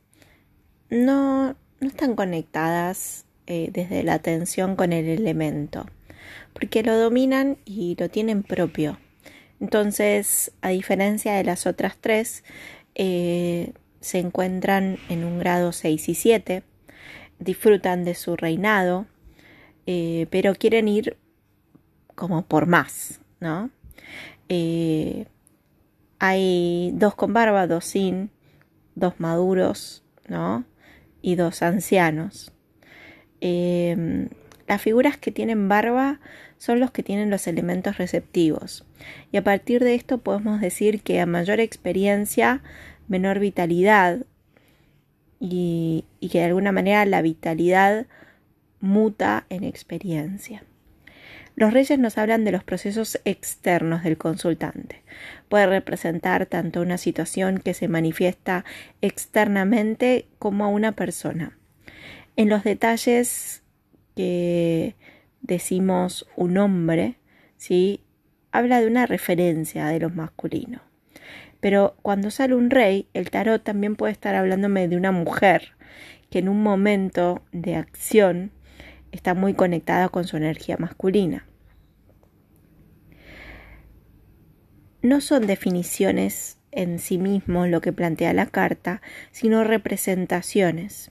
[0.89, 5.87] no, no están conectadas eh, desde la atención con el elemento,
[6.53, 8.99] porque lo dominan y lo tienen propio.
[9.61, 12.45] Entonces, a diferencia de las otras tres,
[12.95, 16.63] eh, se encuentran en un grado 6 y 7,
[17.41, 19.07] disfrutan de su reinado,
[20.31, 21.17] pero quieren ir
[22.15, 23.71] como por más, ¿no?
[26.19, 28.31] Hay dos con barba, dos sin,
[28.95, 30.65] dos maduros, ¿no?
[31.23, 32.53] Y dos ancianos.
[33.41, 34.29] Em,
[34.67, 36.21] las figuras que tienen barba
[36.59, 38.85] son los que tienen los elementos receptivos.
[39.33, 42.63] Y a partir de esto podemos decir que a mayor experiencia,
[43.07, 44.27] menor vitalidad
[45.41, 48.07] y, y que de alguna manera la vitalidad
[48.81, 50.65] muta en experiencia.
[51.59, 55.03] Los reyes nos hablan de los procesos externos del consultante.
[55.49, 58.65] Puede representar tanto una situación que se manifiesta
[59.01, 61.59] externamente como a una persona.
[62.37, 63.65] En los detalles
[64.15, 64.95] que
[65.41, 67.17] decimos un hombre,
[67.57, 68.03] ¿sí?
[68.53, 70.81] habla de una referencia de lo masculino.
[71.59, 75.73] Pero cuando sale un rey, el tarot también puede estar hablándome de una mujer
[76.31, 78.53] que en un momento de acción
[79.13, 81.47] está muy conectada con su energía masculina.
[85.03, 91.11] No son definiciones en sí mismos lo que plantea la carta, sino representaciones.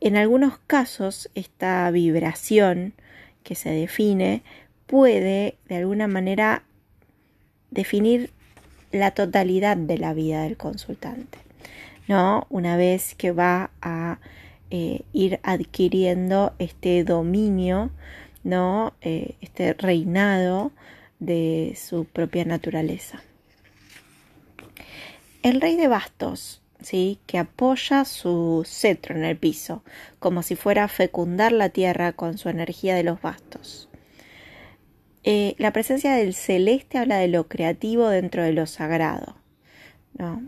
[0.00, 2.94] En algunos casos, esta vibración
[3.42, 4.42] que se define
[4.86, 6.64] puede, de alguna manera,
[7.70, 8.30] definir
[8.92, 11.38] la totalidad de la vida del consultante.
[12.08, 12.46] ¿no?
[12.50, 14.18] Una vez que va a
[14.74, 17.90] eh, ir adquiriendo este dominio,
[18.42, 18.94] ¿no?
[19.02, 20.72] Eh, este reinado
[21.20, 23.22] de su propia naturaleza.
[25.42, 27.18] El rey de bastos ¿sí?
[27.26, 29.84] que apoya su cetro en el piso,
[30.18, 33.90] como si fuera a fecundar la tierra con su energía de los bastos.
[35.22, 39.36] Eh, la presencia del celeste habla de lo creativo dentro de lo sagrado.
[40.16, 40.42] ¿no?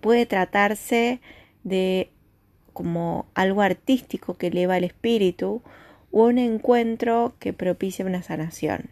[0.00, 1.20] Puede tratarse
[1.64, 2.12] de
[2.78, 5.62] como algo artístico que eleva el espíritu
[6.12, 8.88] o un encuentro que propicia una sanación.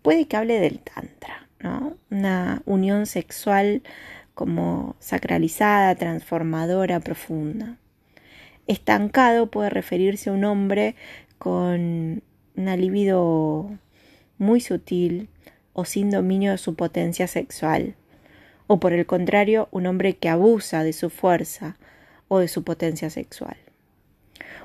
[0.00, 1.96] Puede que hable del tantra, ¿no?
[2.08, 3.82] Una unión sexual
[4.32, 7.78] como sacralizada, transformadora, profunda.
[8.68, 10.94] Estancado puede referirse a un hombre
[11.38, 12.22] con
[12.54, 13.76] una libido
[14.38, 15.28] muy sutil
[15.72, 17.96] o sin dominio de su potencia sexual,
[18.68, 21.76] o por el contrario, un hombre que abusa de su fuerza
[22.28, 23.56] o de su potencia sexual.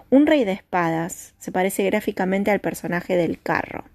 [0.10, 3.86] Un rey de espadas se parece gráficamente al personaje del carro.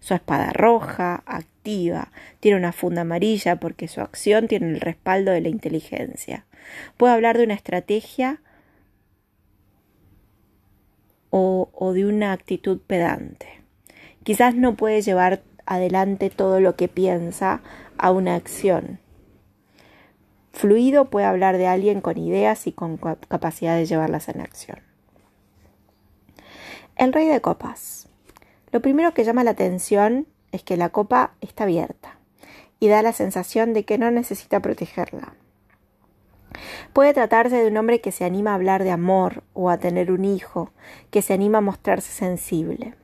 [0.00, 5.42] Su espada roja, activa, tiene una funda amarilla porque su acción tiene el respaldo de
[5.42, 6.46] la inteligencia.
[6.96, 8.40] Puede hablar de una estrategia
[11.30, 13.46] o, o de una actitud pedante.
[14.22, 17.60] Quizás no puede llevar adelante todo lo que piensa
[17.98, 18.98] a una acción.
[20.52, 24.80] Fluido puede hablar de alguien con ideas y con capacidad de llevarlas en acción.
[26.96, 28.08] El rey de copas.
[28.70, 32.18] Lo primero que llama la atención es que la copa está abierta
[32.80, 35.34] y da la sensación de que no necesita protegerla.
[36.92, 40.12] Puede tratarse de un hombre que se anima a hablar de amor o a tener
[40.12, 40.70] un hijo,
[41.10, 42.94] que se anima a mostrarse sensible.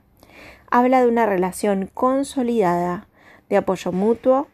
[0.71, 3.07] Habla de una relación consolidada,
[3.49, 4.49] de apoyo mutuo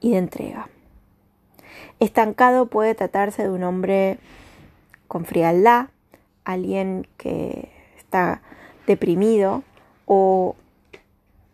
[0.00, 0.68] y de entrega.
[2.00, 4.18] Estancado puede tratarse de un hombre
[5.06, 5.88] con frialdad,
[6.44, 8.40] alguien que está
[8.86, 9.62] deprimido
[10.06, 10.56] o,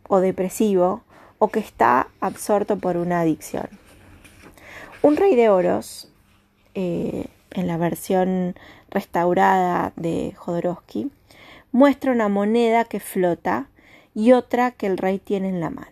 [0.09, 1.03] o depresivo
[1.39, 3.69] o que está absorto por una adicción.
[5.03, 6.11] Un rey de oros,
[6.75, 8.55] eh, en la versión
[8.91, 11.11] restaurada de Jodorowsky,
[11.73, 13.69] muestra una moneda que flota
[14.15, 15.91] y otra que el rey tiene en la mano.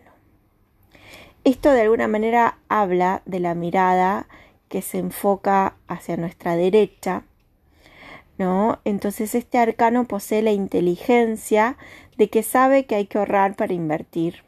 [1.44, 4.26] Esto de alguna manera habla de la mirada
[4.74, 7.22] que se enfoca hacia nuestra derecha
[8.38, 8.80] ¿no?
[8.84, 11.76] Entonces este arcano posee la inteligencia
[12.16, 14.42] de que sabe que hay que ahorrar para invertir.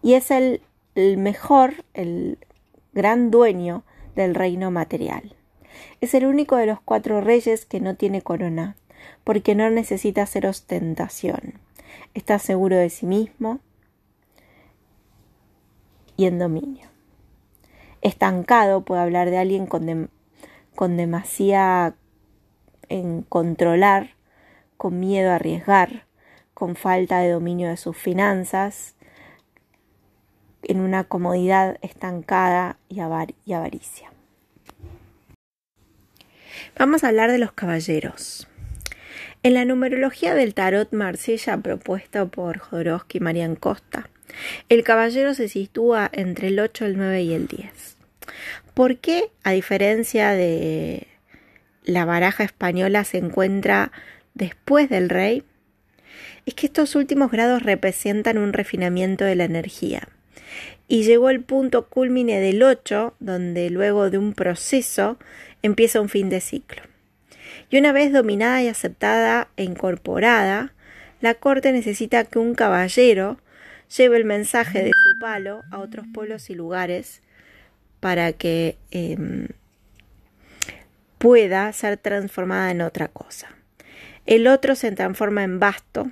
[0.00, 0.62] Y es el,
[0.94, 2.38] el mejor, el
[2.92, 3.82] gran dueño
[4.14, 5.34] del reino material.
[6.00, 8.76] Es el único de los cuatro reyes que no tiene corona,
[9.24, 11.54] porque no necesita hacer ostentación.
[12.14, 13.58] Está seguro de sí mismo
[16.16, 16.97] y en dominio.
[18.02, 20.10] Estancado puede hablar de alguien con,
[20.74, 21.94] con demasiada
[22.88, 24.14] en controlar,
[24.76, 26.04] con miedo a arriesgar,
[26.54, 28.94] con falta de dominio de sus finanzas,
[30.62, 33.00] en una comodidad estancada y,
[33.44, 34.12] y avaricia.
[36.78, 38.48] Vamos a hablar de los caballeros.
[39.42, 44.10] En la numerología del tarot Marsella propuesta por Jodorowsky y Marian Costa,
[44.68, 47.96] el caballero se sitúa entre el 8, el 9 y el 10.
[48.74, 51.06] ¿Por qué, a diferencia de
[51.84, 53.92] la baraja española, se encuentra
[54.34, 55.42] después del rey?
[56.46, 60.08] Es que estos últimos grados representan un refinamiento de la energía.
[60.86, 65.18] Y llegó el punto culmine del 8, donde luego de un proceso
[65.62, 66.82] empieza un fin de ciclo.
[67.70, 70.72] Y una vez dominada y aceptada e incorporada,
[71.20, 73.38] la corte necesita que un caballero
[73.96, 77.22] lleve el mensaje de su palo a otros pueblos y lugares
[78.00, 79.48] para que em,
[81.18, 83.48] pueda ser transformada en otra cosa.
[84.26, 86.10] El otro se transforma en basto.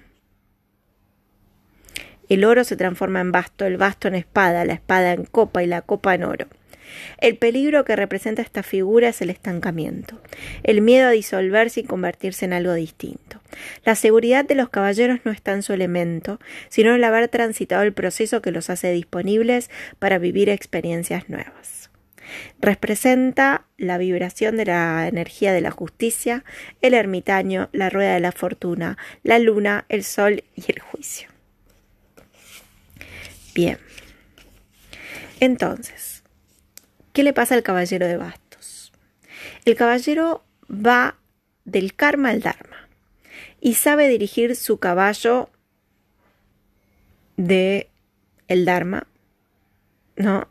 [2.29, 5.66] El oro se transforma en basto, el basto en espada, la espada en copa y
[5.66, 6.47] la copa en oro.
[7.18, 10.20] El peligro que representa esta figura es el estancamiento,
[10.62, 13.41] el miedo a disolverse y convertirse en algo distinto.
[13.84, 17.82] La seguridad de los caballeros no está en su elemento, sino en el haber transitado
[17.82, 21.91] el proceso que los hace disponibles para vivir experiencias nuevas.
[22.61, 26.45] Representa la vibración de la energía de la justicia,
[26.82, 31.28] el ermitaño, la rueda de la fortuna, la luna, el sol y el juicio.
[33.55, 33.78] Bien.
[35.41, 36.16] Entonces,
[37.17, 38.93] ¿qué le pasa al caballero de bastos?
[39.64, 41.17] El caballero va
[41.64, 42.91] del karma al dharma
[43.59, 45.49] y sabe dirigir su caballo
[47.39, 47.89] de
[48.49, 49.07] el dharma
[50.17, 50.47] ¿no?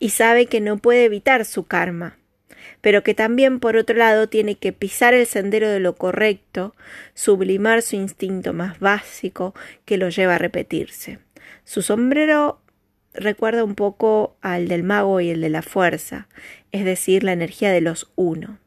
[0.00, 2.18] Y sabe que no puede evitar su karma,
[2.80, 6.74] pero que también por otro lado tiene que pisar el sendero de lo correcto,
[7.14, 9.54] sublimar su instinto más básico
[9.84, 11.20] que lo lleva a repetirse.
[11.64, 12.59] Su sombrero
[13.14, 16.28] recuerda un poco al del mago y el de la fuerza,
[16.72, 18.58] es decir, la energía de los uno.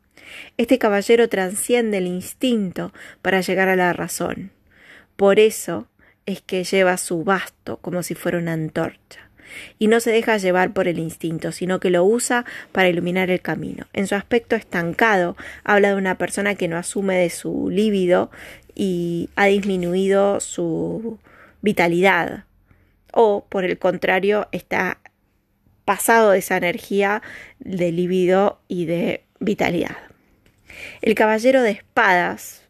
[0.58, 4.52] Este caballero transciende el instinto para llegar a la razón.
[5.16, 5.88] Por eso
[6.26, 9.30] es que lleva su basto como si fuera una antorcha
[9.78, 13.42] y no se deja llevar por el instinto, sino que lo usa para iluminar el
[13.42, 13.86] camino.
[13.94, 18.32] En su aspecto estancado, habla de una persona que no asume de su líbido
[18.76, 21.20] y ha disminuido su
[21.62, 22.46] vitalidad,
[23.14, 25.00] o por el contrario, está
[25.86, 27.22] pasado de esa energía
[27.60, 29.98] de libido y de vitalidad.
[31.02, 32.68] El caballero de espadas,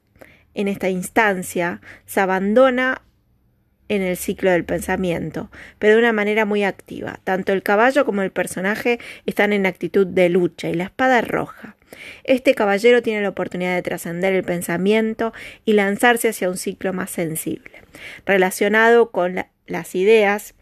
[0.54, 3.02] en esta instancia, se abandona
[3.90, 7.20] en el ciclo del pensamiento, pero de una manera muy activa.
[7.24, 11.28] Tanto el caballo como el personaje están en actitud de lucha y la espada es
[11.28, 11.76] roja.
[12.24, 15.32] Este caballero tiene la oportunidad de trascender el pensamiento
[15.64, 17.84] y lanzarse hacia un ciclo más sensible,
[18.26, 20.56] relacionado con las ideas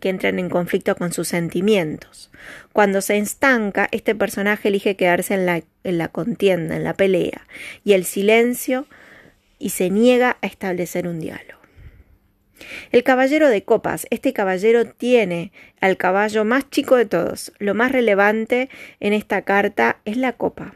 [0.00, 2.30] que entran en conflicto con sus sentimientos.
[2.72, 7.46] Cuando se estanca, este personaje elige quedarse en la, en la contienda, en la pelea,
[7.84, 8.86] y el silencio,
[9.58, 11.60] y se niega a establecer un diálogo.
[12.92, 14.06] El caballero de copas.
[14.10, 17.52] Este caballero tiene al caballo más chico de todos.
[17.58, 18.68] Lo más relevante
[19.00, 20.74] en esta carta es la copa.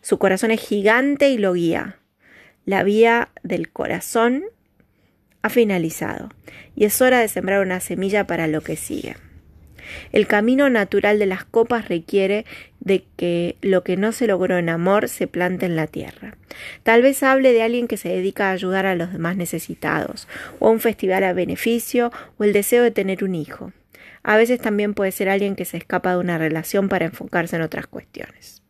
[0.00, 1.98] Su corazón es gigante y lo guía.
[2.64, 4.44] La vía del corazón
[5.42, 6.30] ha finalizado
[6.74, 9.16] y es hora de sembrar una semilla para lo que sigue.
[10.12, 12.44] El camino natural de las copas requiere
[12.80, 16.36] de que lo que no se logró en amor se plante en la tierra.
[16.82, 20.28] Tal vez hable de alguien que se dedica a ayudar a los demás necesitados,
[20.58, 23.72] o a un festival a beneficio, o el deseo de tener un hijo.
[24.22, 27.62] A veces también puede ser alguien que se escapa de una relación para enfocarse en
[27.62, 28.62] otras cuestiones.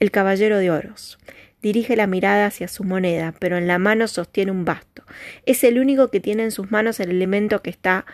[0.00, 1.18] El caballero de oros.
[1.64, 5.02] Dirige la mirada hacia su moneda, pero en la mano sostiene un basto.
[5.46, 8.04] Es el único que tiene en sus manos el elemento que está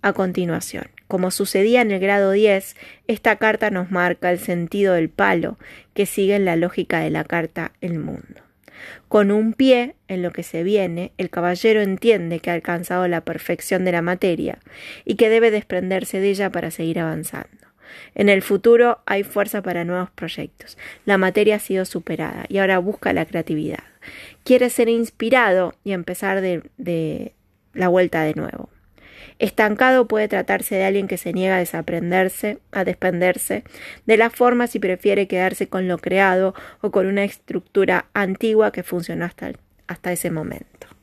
[0.00, 0.84] a continuación.
[1.08, 2.76] Como sucedía en el grado 10,
[3.08, 5.58] esta carta nos marca el sentido del palo
[5.92, 8.42] que sigue en la lógica de la carta El mundo.
[9.08, 13.22] Con un pie en lo que se viene, el caballero entiende que ha alcanzado la
[13.22, 14.60] perfección de la materia
[15.04, 17.63] y que debe desprenderse de ella para seguir avanzando.
[18.14, 20.78] En el futuro hay fuerza para nuevos proyectos.
[21.04, 23.84] La materia ha sido superada y ahora busca la creatividad.
[24.44, 27.32] Quiere ser inspirado y empezar de,
[27.72, 28.68] la vuelta de nuevo.
[29.38, 33.64] Estancado puede tratarse de alguien que se niega a desaprenderse, a desprenderse
[34.06, 38.84] de las formas y prefiere quedarse con lo creado o con una estructura antigua que
[38.84, 39.52] funcionó hasta,
[39.88, 40.93] hasta ese momento.